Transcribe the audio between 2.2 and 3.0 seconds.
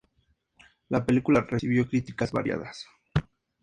variadas.